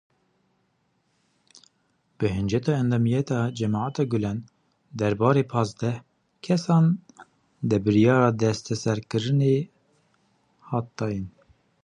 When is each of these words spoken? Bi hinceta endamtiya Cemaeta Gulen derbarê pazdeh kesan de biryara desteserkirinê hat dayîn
Bi 2.23 2.29
hinceta 2.35 2.73
endamtiya 2.83 3.35
Cemaeta 3.59 4.03
Gulen 4.13 4.39
derbarê 4.99 5.43
pazdeh 5.53 5.97
kesan 6.45 6.85
de 7.69 7.77
biryara 7.85 8.29
desteserkirinê 8.41 9.55
hat 10.69 10.87
dayîn 10.97 11.27